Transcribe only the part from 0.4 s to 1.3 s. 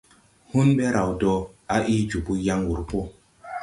Hun be raw